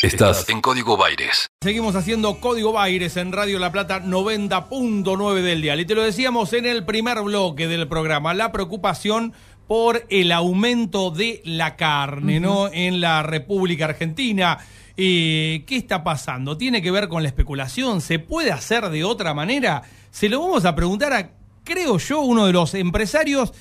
[0.00, 1.48] Estás en Código Baires.
[1.60, 5.74] Seguimos haciendo Código Baires en Radio La Plata 90.9 del día.
[5.74, 9.32] Y te lo decíamos en el primer bloque del programa, la preocupación
[9.66, 12.68] por el aumento de la carne, ¿no?
[12.72, 14.58] En la República Argentina.
[14.96, 16.56] Eh, ¿Qué está pasando?
[16.56, 18.00] ¿Tiene que ver con la especulación?
[18.00, 19.82] ¿Se puede hacer de otra manera?
[20.12, 21.32] Se lo vamos a preguntar a,
[21.64, 23.52] creo yo, uno de los empresarios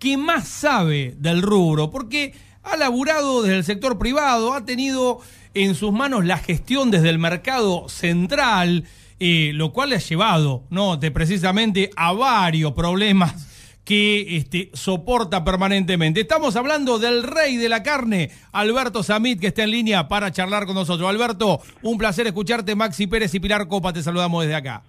[0.00, 2.34] que más sabe del rubro, porque
[2.64, 5.20] ha laburado desde el sector privado, ha tenido
[5.56, 8.84] en sus manos la gestión desde el mercado central,
[9.18, 10.96] eh, lo cual le ha llevado, ¿no?
[10.96, 16.20] De precisamente a varios problemas que este, soporta permanentemente.
[16.20, 20.66] Estamos hablando del rey de la carne, Alberto Samit, que está en línea para charlar
[20.66, 21.08] con nosotros.
[21.08, 22.74] Alberto, un placer escucharte.
[22.74, 24.82] Maxi Pérez y Pilar Copa, te saludamos desde acá.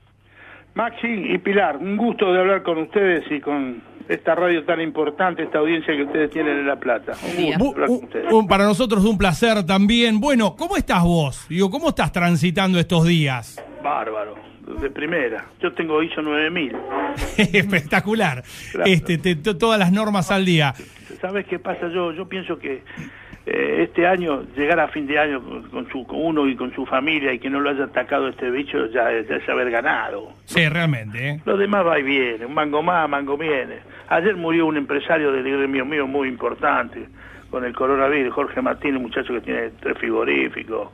[0.73, 5.44] Maxi y Pilar, un gusto de hablar con ustedes y con esta radio tan importante,
[5.44, 7.14] esta audiencia que ustedes tienen en La Plata.
[7.38, 8.34] Un.
[8.34, 10.20] Un- para nosotros un placer también.
[10.20, 11.46] Bueno, ¿cómo estás vos?
[11.50, 13.62] Digo, ¿cómo estás transitando estos días?
[13.84, 14.36] Bárbaro,
[14.81, 15.46] de primera.
[15.62, 16.76] Yo tengo ISO 9000.
[17.38, 18.44] Espectacular.
[18.72, 18.90] Claro.
[18.92, 20.74] Este, te- to- todas las normas al día.
[21.22, 21.88] ¿Sabes qué pasa?
[21.94, 22.84] Yo yo pienso que
[23.48, 27.31] este año, llegar a fin de año con, su, con uno y con su familia
[27.31, 30.34] y que no lo haya atacado este bicho, ya, ya es haber ganado.
[30.45, 31.30] Sí, realmente.
[31.30, 31.42] ¿eh?
[31.45, 33.78] Lo demás va y viene, un mango más, mango viene.
[34.09, 37.08] Ayer murió un empresario del gremio mío muy importante
[37.50, 40.90] con el coronavirus, Jorge Martínez, un muchacho que tiene tres frigoríficos,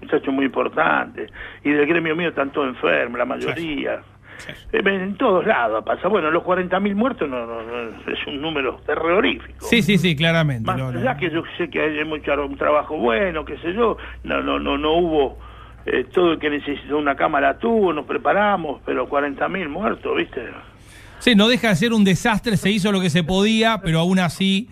[0.00, 1.26] muchacho muy importante.
[1.64, 3.94] Y del gremio mío están todos enfermos, la mayoría.
[3.94, 4.17] Eh,
[4.72, 6.08] En todos lados pasa.
[6.08, 9.66] Bueno, los 40.000 muertos no, no- no, es un número terrorífico.
[9.66, 10.66] Sí, sí, sí, claramente.
[10.66, 13.96] Más lo- allá que yo sé que hay mucho un trabajo bueno, qué sé yo,
[14.24, 15.38] no no no no hubo
[15.86, 20.42] eh, todo el que necesitó una cámara tuvo, nos preparamos, pero 40.000 muertos, ¿viste?
[21.20, 24.18] Sí, no deja de ser un desastre, se hizo lo que se podía, pero aún
[24.18, 24.68] así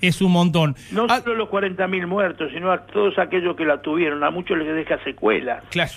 [0.00, 0.76] es un montón.
[0.92, 4.56] No Ah, solo los 40.000 muertos, sino a todos aquellos que la tuvieron, a muchos
[4.58, 5.64] les deja secuelas.
[5.70, 5.90] claro,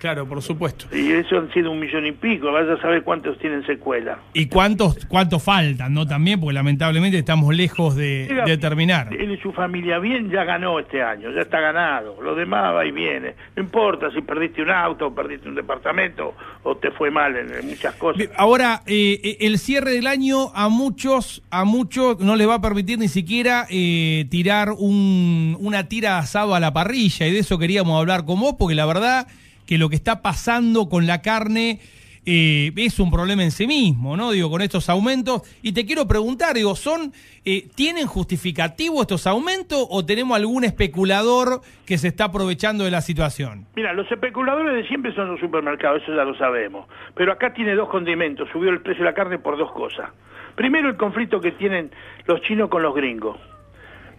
[0.00, 0.86] claro, por supuesto.
[0.96, 4.18] Y eso han sido un millón y pico, vaya a saber cuántos tienen secuelas.
[4.34, 6.06] ¿Y cuántos, cuántos faltan, no?
[6.06, 9.14] También, porque lamentablemente estamos lejos de, Llega- de terminar.
[9.14, 12.20] Él y su familia bien ya ganó este año, ya está ganado.
[12.22, 13.34] Lo demás va y viene.
[13.54, 17.52] No importa si perdiste un auto, o perdiste un departamento, o te fue mal en,
[17.54, 18.26] en muchas cosas.
[18.36, 22.60] Ahora, eh, eh, el cierre del año a muchos, a muchos no les va a
[22.62, 27.58] permitir ni siquiera eh, tirar un, una tira asado a la parrilla y de eso
[27.58, 29.26] queríamos hablar con vos porque la verdad
[29.70, 31.78] que lo que está pasando con la carne
[32.26, 34.32] eh, es un problema en sí mismo, ¿no?
[34.32, 35.42] Digo, con estos aumentos.
[35.62, 37.12] Y te quiero preguntar, digo, ¿son,
[37.44, 43.00] eh, ¿tienen justificativo estos aumentos o tenemos algún especulador que se está aprovechando de la
[43.00, 43.66] situación?
[43.76, 46.88] Mira, los especuladores de siempre son los supermercados, eso ya lo sabemos.
[47.14, 48.48] Pero acá tiene dos condimentos.
[48.52, 50.10] Subió el precio de la carne por dos cosas.
[50.56, 51.92] Primero, el conflicto que tienen
[52.26, 53.38] los chinos con los gringos.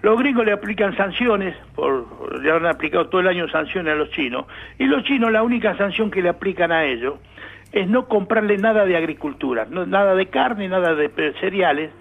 [0.02, 4.10] Los gringos le aplican sanciones, por, le han aplicado todo el año sanciones a los
[4.12, 4.46] chinos,
[4.80, 7.20] y los chinos la única sanción que le aplican a ellos
[7.72, 11.92] es no comprarle nada de agricultura, nada de carne, nada de cereales,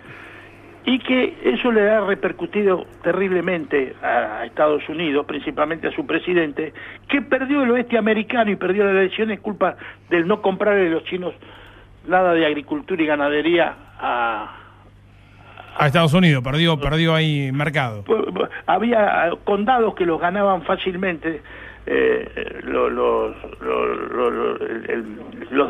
[0.84, 6.72] y que eso le ha repercutido terriblemente a Estados Unidos, principalmente a su presidente,
[7.06, 9.76] que perdió el oeste americano y perdió las elecciones culpa
[10.08, 11.34] del no comprarle a los chinos
[12.08, 14.59] nada de agricultura y ganadería a,
[15.80, 18.04] A Estados Unidos, perdió, perdió ahí mercado.
[18.04, 21.40] Pues, pues, había condados que los ganaban fácilmente
[21.86, 23.34] eh, los, los,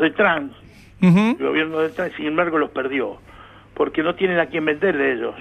[0.01, 0.51] de Trump,
[1.01, 1.37] Ujú.
[1.39, 3.19] el gobierno de Trump, sin embargo los perdió,
[3.73, 5.35] porque no tienen a quién venderle ellos.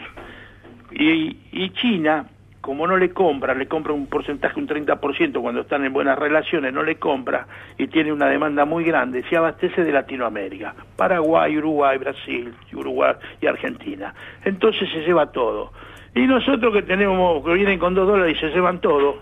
[0.93, 2.27] Y, y China,
[2.61, 6.75] como no le compra, le compra un porcentaje, un 30% cuando están en buenas relaciones,
[6.75, 7.47] no le compra
[7.79, 13.47] y tiene una demanda muy grande, se abastece de Latinoamérica, Paraguay, Uruguay, Brasil, Uruguay y
[13.47, 14.15] Argentina.
[14.45, 15.73] Entonces se lleva todo.
[16.15, 19.21] Y nosotros que tenemos, que vienen con dos dólares y se llevan todo,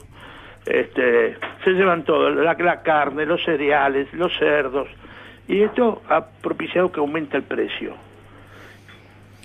[0.67, 4.89] este, se llevan todo, la, la carne, los cereales, los cerdos,
[5.47, 7.95] y esto ha propiciado que aumente el precio.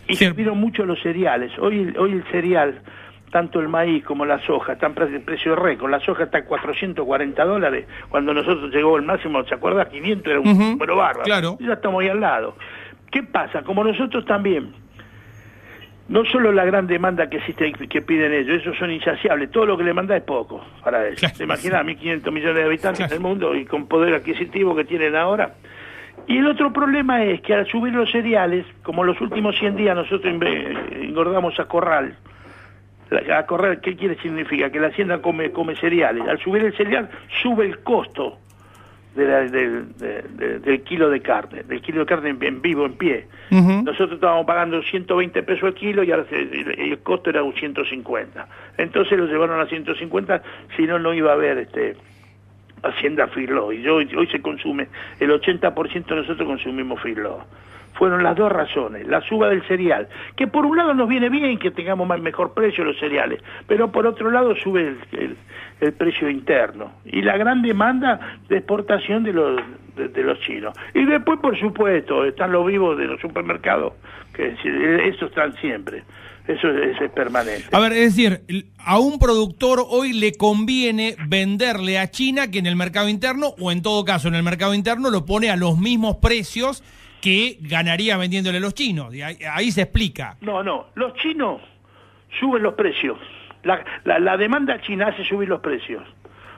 [0.08, 1.52] Y subieron mucho los cereales.
[1.60, 2.82] Hoy, hoy el cereal,
[3.34, 5.90] tanto el maíz como la soja, están pre- precio récord.
[5.92, 7.88] La soja está a 440 dólares.
[8.10, 9.90] Cuando nosotros llegó el máximo, ¿se acuerda?
[9.90, 11.24] 500 era un Ujú, número bárbaro.
[11.24, 11.58] claro.
[11.60, 12.56] Ya estamos ahí al lado.
[13.12, 13.64] ¿Qué pasa?
[13.64, 14.72] Como nosotros también,
[16.10, 19.50] no solo la gran demanda que existe que piden ellos, esos son insaciables.
[19.52, 21.20] Todo lo que le manda es poco para ellos.
[21.20, 21.36] Claro.
[21.36, 21.82] ¿Se imagina?
[21.84, 23.14] 1.500 millones de habitantes Claro.
[23.14, 25.56] en el mundo y con poder adquisitivo que tienen ahora.
[26.28, 29.96] Y el otro problema es que al subir los cereales, como los últimos 100 días
[29.96, 30.32] nosotros
[31.02, 32.16] engordamos a corral,
[33.34, 34.70] a corral, ¿qué quiere significa?
[34.72, 36.28] Que la hacienda come, come cereales.
[36.28, 37.10] Al subir el cereal,
[37.42, 38.38] sube el costo
[39.16, 42.62] de la- del- de- de- del kilo de carne, del kilo de carne en, en
[42.64, 43.28] vivo, en pie.
[43.84, 47.54] Nosotros estábamos pagando 120 pesos el kilo y ahora se- el, el costo era un
[47.54, 48.48] 150.
[48.78, 50.42] Entonces lo llevaron a 150,
[50.76, 51.96] si no, no iba a haber este
[52.84, 53.72] Hacienda Firlo.
[53.72, 54.88] Y hoy, hoy se consume,
[55.20, 57.46] el 80% de nosotros consumimos Firlo.
[57.94, 61.60] Fueron las dos razones, la suba del cereal, que por un lado nos viene bien
[61.60, 65.38] que tengamos más mejor precio los cereales, pero por otro lado sube el,
[65.80, 69.62] el- precio interno y la gran demanda de exportación de los
[69.96, 70.74] de, de los chinos.
[70.96, 73.94] Y después, por supuesto, están los vivos de los supermercados,
[74.34, 74.70] que si-
[75.10, 76.04] eso están siempre,
[76.48, 77.66] eso es, es permanente.
[77.72, 82.66] A ver, es decir, a un productor hoy le conviene venderle a China que en
[82.66, 85.78] el mercado interno, o en todo caso en el mercado interno, lo pone a los
[85.78, 86.84] mismos precios
[87.22, 89.16] que ganaría vendiéndole a los chinos.
[89.16, 90.36] Y ahí, ahí se explica.
[90.42, 91.62] No, no, los chinos
[92.40, 93.18] suben los precios.
[93.64, 96.04] La, la, la demanda china hace subir los precios.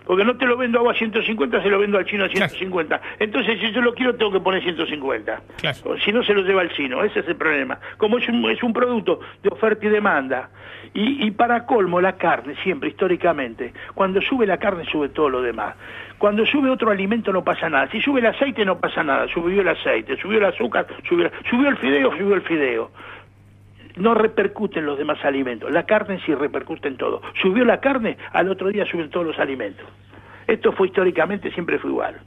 [0.05, 2.29] Porque no te lo vendo a vos a 150, se lo vendo al chino a
[2.29, 3.01] 150.
[3.19, 5.41] Entonces, si yo lo quiero, tengo que poner 150.
[5.57, 5.97] Claro.
[6.03, 7.03] Si no, se lo lleva el chino.
[7.03, 7.79] Ese es el problema.
[7.97, 10.49] Como es un, es un producto de oferta y demanda.
[10.93, 15.41] Y, y para colmo, la carne, siempre, históricamente, cuando sube la carne, sube todo lo
[15.41, 15.75] demás.
[16.17, 17.89] Cuando sube otro alimento no pasa nada.
[17.91, 19.27] Si sube el aceite no pasa nada.
[19.27, 22.91] Subió el aceite, subió el azúcar, subió, subió el fideo, subió el fideo
[23.95, 25.71] no repercute en los demás alimentos.
[25.71, 27.21] La carne sí repercute en todo.
[27.41, 29.85] Subió la carne, al otro día suben todos los alimentos.
[30.47, 32.19] Esto fue históricamente, siempre fue igual.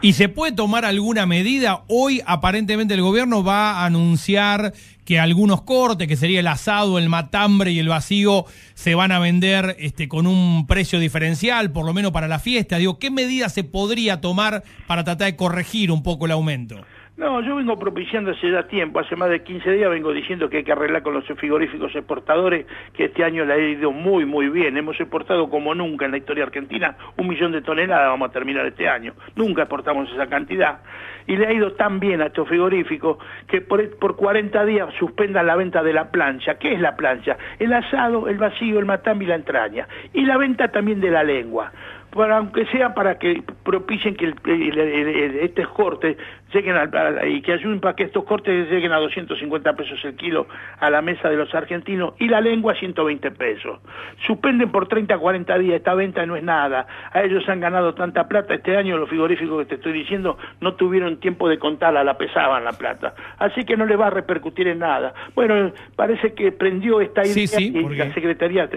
[0.00, 1.82] ¿Y se puede tomar alguna medida?
[1.88, 4.72] Hoy aparentemente el gobierno va a anunciar
[5.04, 9.18] que algunos cortes, que sería el asado, el matambre y el vacío, se van a
[9.18, 12.78] vender este, con un precio diferencial, por lo menos para la fiesta.
[12.78, 16.76] Digo, ¿qué medidas se podría tomar para tratar de corregir un poco el aumento?
[17.16, 20.58] No, yo vengo propiciando hace ya tiempo, hace más de 15 días vengo diciendo que
[20.58, 24.48] hay que arreglar con los frigoríficos exportadores, que este año le ha ido muy, muy
[24.48, 24.76] bien.
[24.76, 28.64] Hemos exportado como nunca en la historia argentina un millón de toneladas, vamos a terminar
[28.64, 29.12] este año.
[29.36, 30.80] Nunca exportamos esa cantidad.
[31.26, 35.46] Y le ha ido tan bien a estos frigoríficos que por, por 40 días suspendan
[35.46, 36.54] la venta de la plancha.
[36.54, 37.36] ¿Qué es la plancha?
[37.58, 39.86] El asado, el vacío, el matambre y la entraña.
[40.14, 41.70] Y la venta también de la lengua
[42.12, 46.16] para, aunque sea para que propicien que el- el- estos cortes
[46.52, 50.16] lleguen al- a- y que ayuden para que estos cortes lleguen a 250 pesos el
[50.16, 50.46] kilo
[50.80, 53.78] a la mesa de los argentinos y la lengua a 120 pesos.
[54.26, 56.86] Suspenden por 30, 40 días, esta venta no es nada.
[57.12, 60.74] A ellos han ganado tanta plata este año, los frigoríficos que te estoy diciendo no
[60.74, 63.14] tuvieron tiempo de contarla, la pesaban la plata.
[63.38, 65.14] Así que no le va a repercutir en nada.
[65.36, 68.68] Bueno, parece que prendió esta idea Sí, sí, y porque- la Secretaría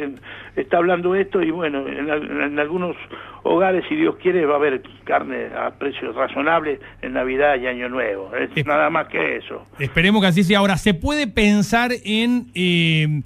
[0.56, 2.96] está hablando de esto y bueno, en algunos
[3.44, 7.90] hogares, si Dios quiere, va a haber carne a precios razonables en Navidad y Año
[7.90, 8.32] Nuevo.
[8.36, 9.66] Es Es- nada más que eso.
[9.80, 10.60] Esperemos que así sea.
[10.60, 13.22] Ahora, ¿se puede pensar en eh,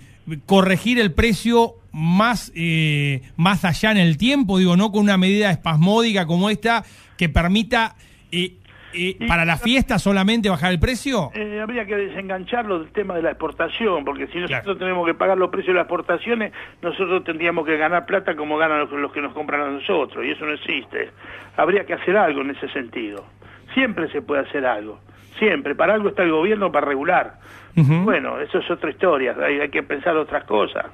[0.45, 4.57] corregir el precio más, eh, más allá en el tiempo?
[4.57, 6.83] Digo, no con una medida espasmódica como esta
[7.17, 7.95] que permita
[8.31, 8.53] eh,
[8.93, 11.29] eh, para la fiesta solamente bajar el precio.
[11.33, 14.77] Eh, habría que desengancharlo del tema de la exportación, porque si nosotros Claro.
[14.77, 18.79] tenemos que pagar los precios de las exportaciones, nosotros tendríamos que ganar plata como ganan
[18.79, 21.09] los, los que nos compran a nosotros, y eso no existe.
[21.57, 23.25] Habría que hacer algo en ese sentido.
[23.73, 24.99] Siempre se puede hacer algo.
[25.39, 25.75] Siempre.
[25.75, 27.39] Para algo está el gobierno para regular.
[27.75, 29.35] Bueno, eso es otra historia.
[29.45, 30.85] Hay, hay que pensar otras cosas.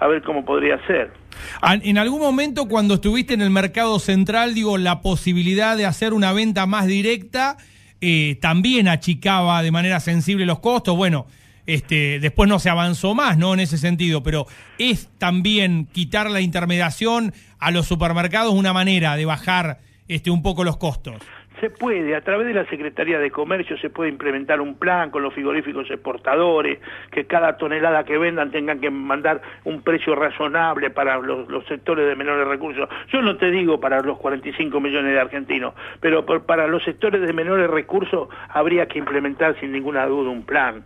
[0.00, 1.12] A ver cómo podría ser.
[1.60, 6.14] An- En algún momento cuando estuviste en el mercado central, digo, la posibilidad de hacer
[6.14, 7.58] una venta más directa
[8.00, 10.96] eh, también achicaba de manera sensible los costos.
[10.96, 11.26] Bueno,
[11.66, 13.52] este, después no se avanzó más, ¿no?
[13.52, 14.46] En ese sentido, pero
[14.78, 20.64] es también quitar la intermediación a los supermercados una manera de bajar este, un poco
[20.64, 21.16] los costos.
[21.60, 25.22] Se puede, a través de la Secretaría de Comercio se puede implementar un plan con
[25.22, 26.78] los frigoríficos exportadores,
[27.10, 32.16] que cada tonelada que vendan tengan que mandar un precio razonable para los, sectores de
[32.16, 32.88] menores recursos.
[33.12, 37.32] Yo no te digo para los 45 millones de argentinos, pero para los sectores de
[37.34, 40.82] menores recursos habría que implementar sin ninguna duda un plan.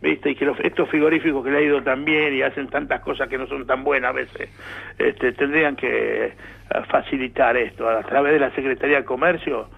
[0.00, 0.30] ¿Viste?
[0.30, 3.38] Y que estos frigoríficos que le ha ido tan bien y hacen tantas cosas que
[3.38, 4.50] no son tan buenas a veces,
[4.98, 6.32] este, tendrían que eh,
[6.90, 7.88] facilitar esto.
[7.88, 9.68] A través de la Secretaría de Comercio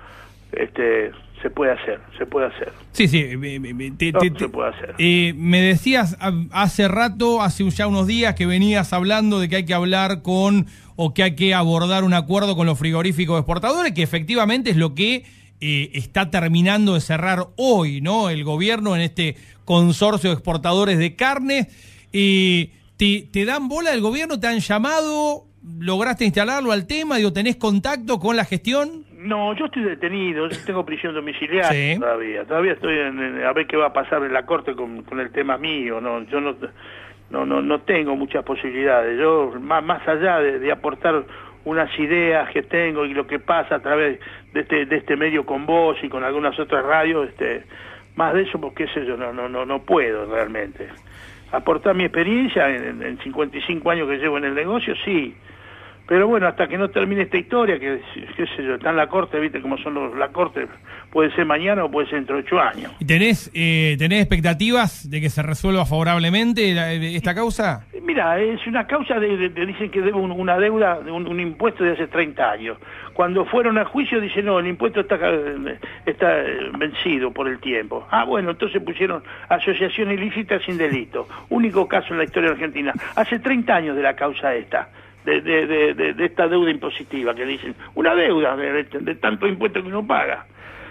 [0.53, 1.11] este,
[1.43, 2.73] se puede hacer, se puede hacer.
[2.93, 3.19] Sí, sí.
[3.19, 4.95] eh, eh, te- No, te- se puede hacer.
[4.99, 6.17] eh, me decías
[6.51, 10.67] hace rato, hace ya unos días, que venías hablando de que hay que hablar con
[10.97, 14.95] o que hay que abordar un acuerdo con los frigoríficos exportadores, que efectivamente es lo
[14.95, 15.25] que
[15.61, 18.29] eh, está terminando de cerrar hoy, ¿no?
[18.31, 21.69] El gobierno en este consorcio de exportadores de carne.
[22.13, 24.39] Eh, ¿te, ¿Te dan bola del gobierno?
[24.41, 25.45] ¿Te han llamado?
[25.79, 27.17] ¿Lograste instalarlo al tema?
[27.17, 29.05] Digo, ¿tenés contacto con la gestión?
[29.27, 31.99] No, yo estoy detenido, yo tengo prisión domiciliaria Sí.
[32.01, 32.45] todavía.
[32.45, 35.21] Todavía estoy en, en- a ver qué va a pasar en la corte con, con
[35.21, 36.01] el tema mío.
[36.01, 36.55] No, yo no,
[37.31, 39.19] no, no, no tengo muchas posibilidades.
[39.19, 41.25] Yo más, más allá de, de aportar
[41.65, 44.21] unas ideas que tengo y lo que pasa a través
[44.53, 47.65] de este, de este medio con vos y con algunas otras radios, este,
[48.15, 50.87] más de eso porque sé yo, no, no, no, no puedo realmente.
[51.51, 55.35] Aportar mi experiencia en, en 55 años que llevo en el negocio, sí,
[56.09, 58.01] pero bueno, hasta que no termine esta historia, que
[58.37, 60.67] qué sé yo, está en la corte, viste cómo son los, la corte,
[61.11, 62.93] puede ser mañana o puede ser entre ocho años.
[63.01, 67.87] ¿Y tenés, eh, tenés expectativas de que se resuelva favorablemente la- esta causa?
[68.03, 71.41] Mira, es una causa de, de- dicen que debo un- una deuda, de un, un
[71.41, 72.79] impuesto de hace 30 años.
[73.13, 77.59] Cuando fueron a juicio dicen, no, el impuesto está, eh, está eh, vencido por el
[77.59, 78.07] tiempo.
[78.11, 81.27] Ah, bueno, entonces pusieron asociación ilícita sin delito.
[81.49, 82.93] Único caso en la historia argentina.
[83.17, 84.89] Hace 30 años de la causa esta.
[85.27, 88.85] De, de, de, esta deuda impositiva que dicen, una deuda de,
[89.17, 90.47] tanto impuesto que uno paga.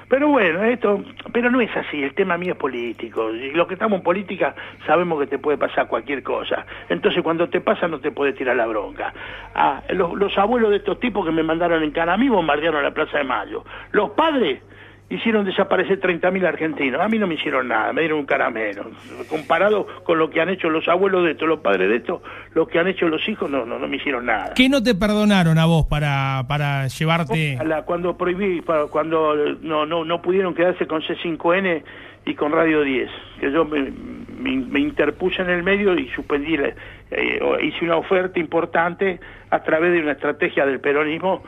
[0.10, 3.76] Pero bueno, esto, pero no es así, el tema mío es político, y los que
[3.76, 4.54] estamos en política
[4.86, 8.58] sabemos que te puede pasar cualquier cosa, entonces cuando te pasa no te puede tirar
[8.58, 9.14] la bronca.
[9.56, 12.84] Ah, los, los abuelos de estos tipos que me mandaron en cana a mí bombardearon
[12.84, 13.64] la Plaza de Mayo,
[13.94, 14.62] los padres
[15.10, 18.90] hicieron desaparecer 30.000 argentinos, a mí no me hicieron nada, me dieron un caramelo,
[19.30, 22.22] comparado con lo que han hecho los abuelos de estos, los padres de estos,
[22.54, 24.54] lo que han hecho los hijos no, no, no me hicieron nada.
[24.56, 27.58] ¿Qué no te perdonaron a vos para, para llevarte?
[27.86, 31.84] Cuando prohibí, cuando no, no, no pudieron quedarse con C5N
[32.26, 33.10] y con Radio 10,
[33.40, 33.92] que yo me,
[34.40, 36.74] me- me interpuse en el medio y suspendí, la-
[37.12, 39.20] eh, hice una oferta importante
[39.52, 41.44] a través de una estrategia del peronismo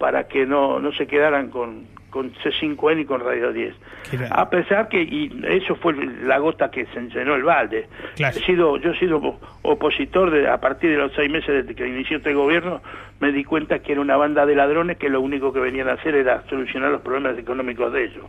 [0.00, 3.74] para que no, no se quedaran con, con C5N y con Radio 10.
[4.10, 4.34] Claro.
[4.34, 7.86] A pesar que, y eso fue la gota que se llenó el balde.
[8.16, 8.36] Claro.
[8.36, 11.74] He sido, yo he sido op- opositor de, a partir de los seis meses desde
[11.74, 12.80] que inició este gobierno,
[13.20, 15.92] me di cuenta que era una banda de ladrones que lo único que venían a
[15.92, 18.24] hacer era solucionar los problemas económicos de ellos.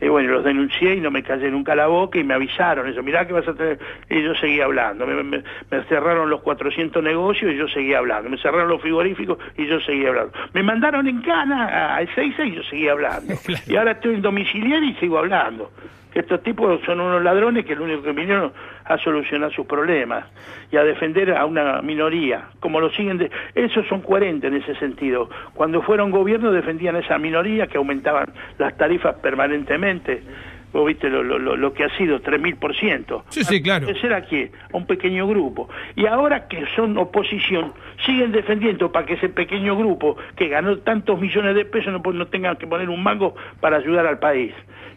[0.00, 3.02] Y bueno, los denuncié y no me callé nunca la boca y me avisaron eso,
[3.02, 3.78] mirá que vas a tener...
[4.08, 8.30] Y yo seguía hablando, me, me- me cerraron los 400 negocios y yo seguía hablando,
[8.30, 10.32] me cerraron los frigoríficos y yo seguía hablando.
[10.54, 13.34] Me mandaron en cana a Ezeiza y yo seguía hablando.
[13.44, 13.62] Claro.
[13.66, 15.70] Y ahora estoy en domiciliario y sigo hablando.
[16.12, 18.52] Que estos tipos son unos ladrones que lo único que vinieron
[18.84, 20.24] a solucionar sus problemas
[20.72, 22.48] y a defender a una minoría.
[22.60, 23.30] Como lo siguen, de...
[23.54, 25.30] esos son coherentes en ese sentido.
[25.54, 28.26] Cuando fueron gobierno defendían a esa minoría que aumentaban
[28.58, 30.22] las tarifas permanentemente.
[30.72, 33.22] Vos viste lo, lo, lo- lo que ha sido, 3.000%.
[33.28, 33.88] Sí, sí, claro.
[34.00, 34.50] ¿Ser a quién?
[34.72, 35.68] A un pequeño grupo.
[35.96, 37.72] Y ahora que son oposición,
[38.06, 42.26] siguen defendiendo para que ese pequeño grupo que ganó tantos millones de pesos no, no
[42.28, 44.52] tengan que poner un mango para ayudar al país.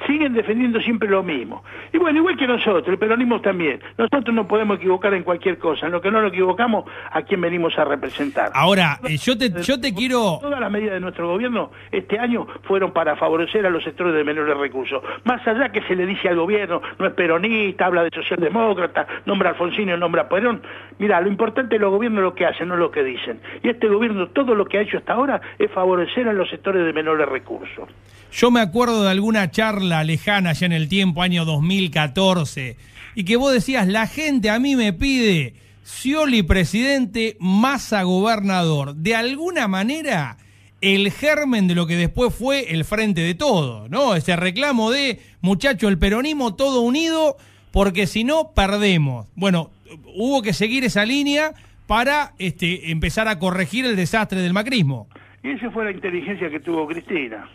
[0.08, 1.64] Siguen defendiendo siempre lo mismo.
[1.94, 3.80] Y bueno, igual que nosotros, el peronismo también.
[3.98, 5.86] Nosotros no podemos equivocar en cualquier cosa.
[5.86, 8.52] En lo que no nos equivocamos, ¿a quién venimos a representar?
[8.54, 10.40] Ahora, eh, yo te, yo te quiero...
[10.42, 14.24] Todas las medidas de nuestro gobierno este año fueron para favorecer a los sectores de
[14.26, 15.02] menores recursos.
[15.24, 19.50] Más allá que se le dice al gobierno, no es peronista, habla de socialdemócrata, nombra
[19.50, 20.62] a Alfonsino, nombra a Perón.
[21.00, 23.40] Mira, lo importante de los gobiernos es lo que hacen, no lo que dicen.
[23.62, 26.86] Y este gobierno todo lo que ha hecho hasta ahora es favorecer a los sectores
[26.86, 27.90] de menores recursos.
[28.32, 32.78] Yo me acuerdo de alguna charla lejana ya en el tiempo, año 2014,
[33.16, 35.54] y que vos decías, la gente a mí me pide
[35.86, 38.96] Scioli presidente, Massa gobernador.
[38.96, 40.38] De alguna manera,
[40.84, 44.16] el germen de lo que después fue el frente de todo, ¿no?
[44.16, 47.38] Ese reclamo de, muchacho, el peronismo todo unido,
[47.72, 49.28] porque si no, perdemos.
[49.34, 49.72] Bueno,
[50.14, 51.54] hubo que seguir esa línea
[51.88, 55.08] para este, empezar a corregir el desastre del macrismo.
[55.42, 57.50] Y esa fue la inteligencia que tuvo Cristina.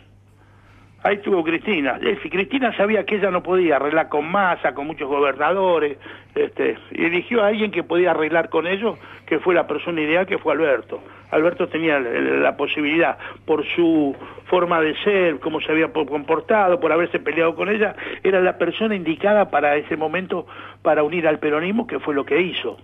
[1.01, 1.97] Ahí tuvo Cristina.
[2.29, 5.97] Cristina sabía que ella no podía arreglar con masa, con muchos gobernadores,
[6.35, 10.25] este, y eligió a alguien que podía arreglar con ellos, que fue la persona ideal,
[10.27, 11.01] que fue Alberto.
[11.31, 14.13] Alberto tenía la, posibilidad, por su
[14.45, 18.57] forma de ser, cómo se había po- comportado, por haberse peleado con ella, era la
[18.57, 20.47] persona indicada para ese momento
[20.81, 22.77] para unir al peronismo, que fue lo que hizo.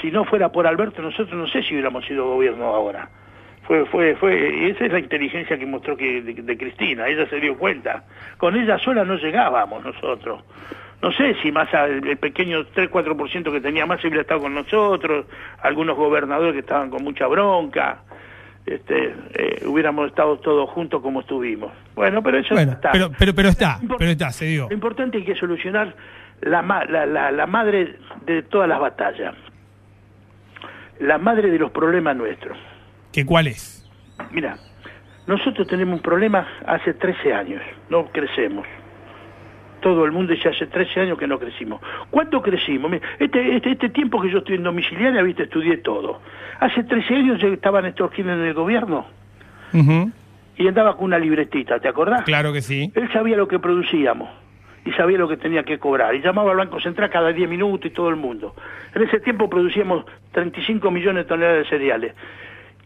[0.00, 3.10] Si no fuera por Alberto, nosotros no sé si hubiéramos sido gobierno ahora
[3.68, 7.28] fue fue fue y esa es la inteligencia que mostró que de, de Cristina ella
[7.28, 8.02] se dio cuenta.
[8.38, 10.42] Con ella sola no llegábamos nosotros.
[11.02, 15.26] No sé si más el, el pequeño 3-4% que tenía más hubiera estado con nosotros
[15.62, 18.00] algunos gobernadores que estaban con mucha bronca
[18.66, 21.70] este eh, hubiéramos estado todos juntos como estuvimos.
[21.94, 22.90] Bueno pero eso Bueno, está.
[22.90, 24.66] pero, pero, pero está, pero está, se dio.
[24.68, 25.94] lo importante es que solucionar
[26.40, 29.34] la, la, la, la madre de todas las batallas
[31.00, 32.56] la madre de los problemas nuestros
[33.18, 33.84] ¿Que cuál es?
[34.30, 34.56] Mira,
[35.26, 37.60] nosotros tenemos un problema hace 13 años,
[37.90, 38.64] no crecemos.
[39.80, 41.80] Todo el mundo dice hace 13 años que no crecimos.
[42.10, 42.92] ¿Cuánto crecimos?
[43.18, 46.20] Este, este, este tiempo que yo estoy en domiciliaria, viste, estudié todo.
[46.60, 49.04] Hace 13 años yo estaba Néstor Kirchner en el gobierno
[50.56, 52.22] y andaba con una libretita, ¿te acordás?
[52.22, 52.92] Claro que sí.
[52.94, 54.30] Él sabía lo que producíamos
[54.84, 56.14] y sabía lo que tenía que cobrar.
[56.14, 58.54] Y llamaba al Banco Central cada 10 minutos y todo el mundo.
[58.94, 62.14] En ese tiempo producíamos 35 millones de toneladas de cereales.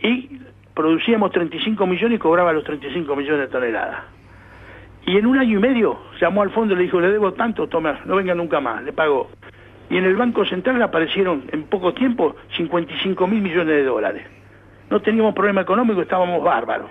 [0.03, 0.41] Y
[0.75, 4.01] producíamos 35 millones y cobraba los 35 millones de toneladas.
[5.07, 7.69] Y en un año y medio llamó al fondo y le dijo, le debo tanto,
[7.69, 9.31] toma, no venga nunca más, le pagó.
[9.91, 14.27] Y en el Banco Central aparecieron en poco tiempo 55 mil millones de dólares.
[14.91, 16.89] No teníamos problema económico, estábamos bárbaros.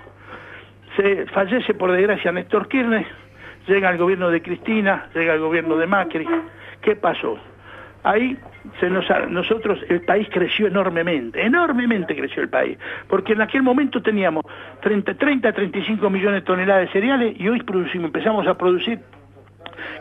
[0.96, 3.06] Se fallece por desgracia Néstor Kirchner,
[3.68, 6.28] llega el gobierno de Cristina, llega el gobierno de Macri.
[6.82, 7.38] ¿Qué pasó?
[8.04, 8.38] Ahí
[8.80, 12.78] se nos, nosotros el país creció enormemente, enormemente creció el país,
[13.08, 14.44] porque en aquel momento teníamos
[14.82, 19.00] 30, 30 35 millones de toneladas de cereales y hoy producimos, empezamos a producir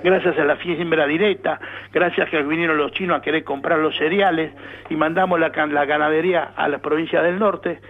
[0.03, 1.61] gracias a la siembra directa,
[1.93, 4.53] gracias a que vinieron los chinos a querer comprar los cereales
[4.89, 7.81] y mandamos la, la ganadería a las provincias del norte,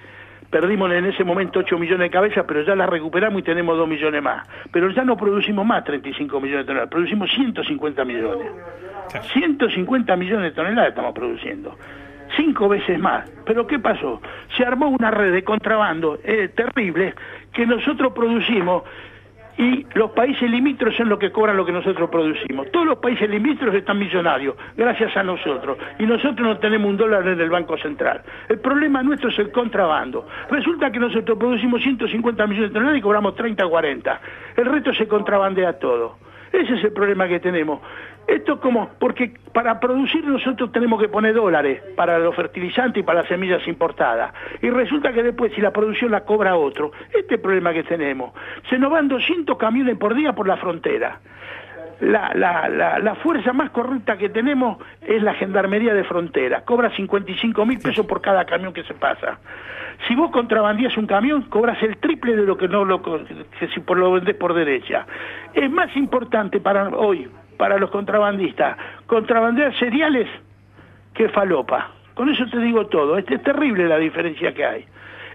[0.50, 3.88] perdimos en ese momento 8 millones de cabezas, pero ya las recuperamos y tenemos 2
[3.88, 4.47] millones más.
[4.73, 8.49] Pero ya no producimos más 35 millones de toneladas, producimos 150 millones.
[9.33, 11.76] 150 millones de toneladas estamos produciendo.
[12.37, 13.28] Cinco veces más.
[13.45, 14.21] Pero ¿qué pasó?
[14.57, 17.14] Se armó una red de contrabando eh, terrible
[17.52, 18.85] que nosotros producimos
[19.61, 22.71] y los países limítrofes son los que cobran lo que nosotros producimos.
[22.71, 25.76] Todos los países limítrofes están millonarios, gracias a nosotros.
[25.99, 28.23] Y nosotros no tenemos un dólar en el Banco Central.
[28.49, 30.26] El problema nuestro es el contrabando.
[30.50, 34.21] Resulta que nosotros producimos 150 millones de toneladas y cobramos 30 o 40.
[34.57, 36.17] El resto se contrabandea todo.
[36.52, 37.80] Ese es el problema que tenemos.
[38.26, 43.21] Esto como, porque para producir nosotros tenemos que poner dólares para los fertilizantes y para
[43.21, 44.33] las semillas importadas.
[44.62, 47.83] Y resulta que después si la producción la cobra otro, este es el problema que
[47.83, 48.33] tenemos.
[48.69, 51.21] Se nos van 200 camiones por día por la frontera.
[52.00, 56.64] La, la, la, la, fuerza más corrupta que tenemos es la Gendarmería de Frontera.
[56.64, 59.38] Cobra 55 mil pesos por cada camión que se pasa.
[60.09, 63.80] Si vos contrabandías un camión, cobras el triple de lo que no lo que si
[63.80, 65.07] por lo vendés por derecha.
[65.52, 67.28] Es más importante para hoy,
[67.59, 70.26] para los contrabandistas, contrabandear cereales
[71.12, 71.90] que falopa.
[72.14, 73.19] Con eso te digo todo.
[73.19, 74.85] Es, es terrible la diferencia que hay.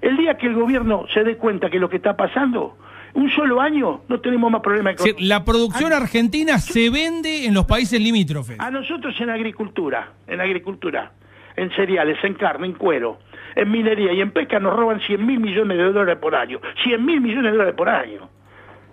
[0.01, 2.75] El día que el gobierno se dé cuenta que lo que está pasando,
[3.15, 5.27] un solo año no tenemos más problemas económicos.
[5.27, 8.59] La producción argentina se vende en los países limítrofes.
[8.59, 11.11] A nosotros en agricultura, en agricultura,
[11.55, 13.19] en cereales, en carne, en cuero,
[13.55, 16.59] en minería y en pesca nos roban 100 mil millones de dólares por año.
[16.83, 18.29] 100 mil millones de dólares por año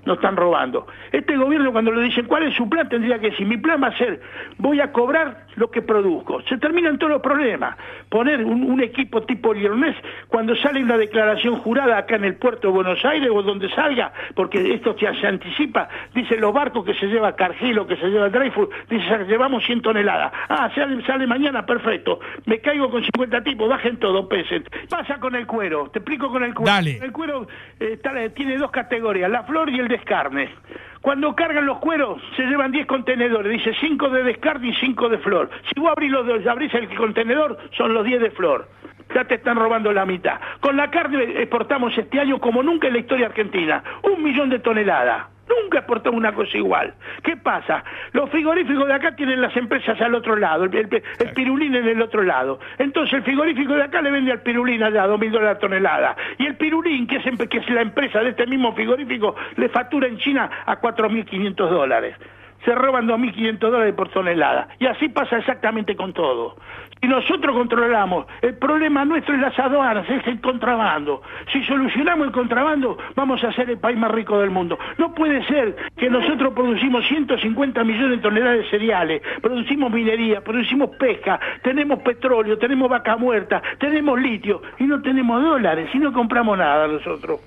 [0.05, 0.87] nos están robando.
[1.11, 3.89] Este gobierno cuando le dicen cuál es su plan tendría que decir, mi plan va
[3.89, 4.21] a ser,
[4.59, 6.43] voy a cobrar lo que produzco.
[6.49, 7.77] Se terminan todos los problemas.
[8.09, 9.95] Poner un, equipo tipo Lionés
[10.27, 14.13] cuando sale una declaración jurada acá en el puerto de Buenos Aires o donde salga,
[14.35, 18.29] porque esto ya se anticipa, dice los barcos que se lleva Cargill que se lleva
[18.29, 20.33] Dreyfus, dice llevamos 100 toneladas.
[20.49, 22.19] Ah, sale, sale mañana, perfecto.
[22.47, 24.65] Me caigo con 50 tipos, bajen todo, pesen.
[24.91, 26.73] Pasa con el cuero, te explico con el cuero.
[27.03, 27.47] El cuero
[27.79, 28.01] eh,
[28.35, 30.51] tiene dos categorías, la flor y el descarne.
[31.03, 35.19] Cuando cargan los cueros, se llevan 10 contenedores, dice 5 de descarne y 5 de
[35.19, 35.51] flor.
[35.69, 38.69] Si vos abrís, los, abrís el contenedor, son los 10 de flor.
[39.13, 40.41] Ya te están robando la mitad.
[40.61, 44.61] Con la carne exportamos este año como nunca en la historia argentina, un millón de
[44.61, 45.27] toneladas.
[45.61, 46.95] Nunca exportamos una cosa igual.
[47.23, 47.85] ¿Qué pasa?
[48.13, 50.89] Los frigoríficos de acá tienen las empresas al otro lado, el,
[51.35, 52.61] pirulín en el otro lado.
[52.79, 55.61] Entonces el frigorífico de acá le vende al pirulín allá a dos mil dólares la
[55.61, 56.17] tonelada.
[56.39, 60.07] Y el pirulín, que es, que es la empresa de este mismo frigorífico, le factura
[60.07, 62.17] en China a cuatro mil quinientos dólares
[62.65, 64.69] se roban 2.500 dólares por tonelada.
[64.79, 66.57] Y así pasa exactamente con todo.
[67.01, 71.21] Si nosotros controlamos, el problema nuestro es las aduanas, es el contrabando.
[71.53, 74.79] Si solucionamos el contrabando, vamos a ser el país más rico del mundo.
[74.99, 80.91] No puede ser que nosotros producimos 150 millones de toneladas de cereales, producimos minería, producimos
[80.97, 86.57] pesca, tenemos petróleo, tenemos vaca muerta, tenemos litio y no tenemos dólares y no compramos
[86.57, 87.41] nada nosotros.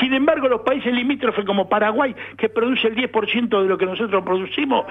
[0.00, 4.22] Sin embargo, los países limítrofes como Paraguay, que produce el 10% de lo que nosotros
[4.24, 4.86] producimos,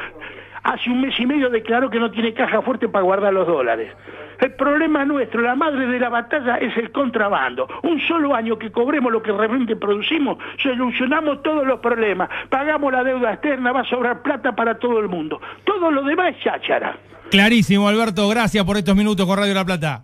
[0.64, 3.94] hace un mes y medio declaró que no tiene caja fuerte para guardar los dólares.
[4.40, 7.68] El problema nuestro, la madre de la batalla es el contrabando.
[7.84, 13.04] Un solo año que cobremos lo que realmente producimos, solucionamos todos los problemas, pagamos la
[13.04, 15.42] deuda externa, va a sobrar plata para todo el mundo.
[15.66, 16.98] Todo lo demás es cháchara.
[17.30, 20.04] Clarísimo, Alberto, gracias por estos minutos con Radio La Plata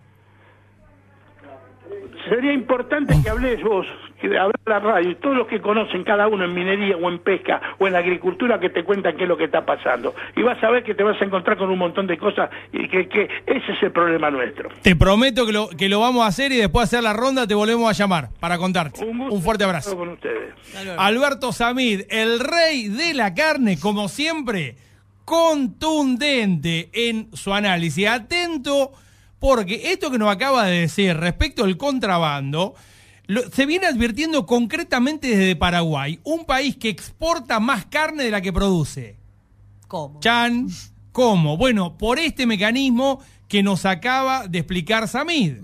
[2.28, 3.86] sería importante que hables vos,
[4.20, 7.18] que hables la radio, y todos los que conocen cada uno en minería o en
[7.18, 10.14] pesca o en agricultura que te cuentan qué es lo que está pasando.
[10.36, 12.88] Y vas a ver que te vas a encontrar con un montón de cosas y
[12.88, 14.70] que, que ese es el problema nuestro.
[14.82, 17.46] Te prometo que lo, que lo vamos a hacer y después de hacer la ronda
[17.46, 19.04] te volvemos a llamar para contarte.
[19.04, 19.96] Un, fuerte abrazo.
[19.96, 20.54] Con ustedes.
[20.98, 24.76] Alberto Samid, el rey de la carne, como siempre,
[25.24, 28.08] contundente en su análisis.
[28.08, 28.92] Atento
[29.38, 32.74] porque esto que nos acaba de decir respecto al contrabando,
[33.52, 38.52] se viene advirtiendo concretamente desde Paraguay, un país que exporta más carne de la que
[38.52, 39.16] produce.
[39.88, 40.20] ¿Cómo?
[40.20, 40.68] Chan,
[41.12, 41.56] ¿cómo?
[41.56, 45.54] Bueno, por este mecanismo que nos acaba de explicar Samid,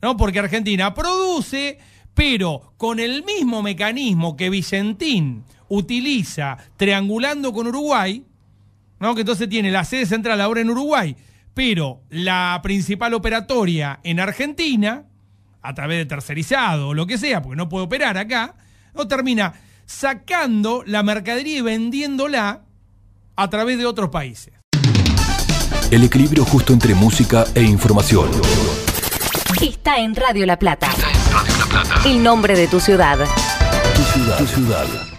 [0.00, 0.16] ¿no?
[0.16, 1.78] Porque Argentina produce,
[2.14, 8.24] pero con el mismo mecanismo que Vicentín utiliza triangulando con Uruguay,
[9.00, 9.14] ¿no?
[9.14, 11.16] que entonces tiene la sede central ahora en Uruguay,
[11.54, 15.04] pero la principal operatoria en Argentina,
[15.62, 18.56] a través de tercerizado o lo que sea, porque no puede operar acá,
[18.94, 19.54] no termina
[19.86, 22.62] sacando la mercadería y vendiéndola
[23.36, 24.52] a través de otros países.
[25.90, 28.30] El equilibrio justo entre música e información.
[29.60, 30.88] Está en Radio La Plata.
[30.88, 32.08] Está en Radio La Plata.
[32.08, 33.18] El nombre de tu ciudad.
[33.94, 34.38] Tu ciudad.
[34.38, 35.13] Tu ciudad.